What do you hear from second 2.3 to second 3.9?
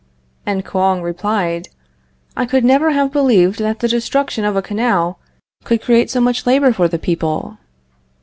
"I could never have believed that the